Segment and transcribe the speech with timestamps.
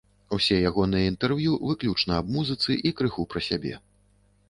[0.37, 3.73] Усе ягоныя інтэрв'ю выключна аб музыцы і крыху пра сябе.